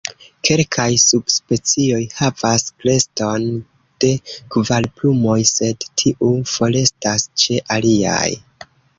Kelkaj 0.47 0.85
subspecioj 1.01 1.97
havas 2.13 2.63
kreston 2.83 3.43
de 4.05 4.09
kvar 4.55 4.87
plumoj, 5.01 5.35
sed 5.49 5.85
tiu 6.03 6.31
forestas 6.53 7.27
ĉe 7.43 7.59
aliaj. 7.77 8.27